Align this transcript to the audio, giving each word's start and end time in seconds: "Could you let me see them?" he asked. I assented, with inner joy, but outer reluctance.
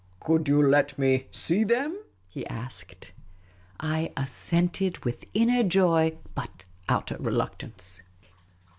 "Could 0.19 0.47
you 0.47 0.67
let 0.67 0.97
me 0.97 1.27
see 1.29 1.63
them?" 1.63 1.95
he 2.35 2.43
asked. 2.47 3.11
I 3.79 4.11
assented, 4.17 5.05
with 5.05 5.27
inner 5.35 5.61
joy, 5.61 6.17
but 6.33 6.65
outer 6.89 7.17
reluctance. 7.19 8.01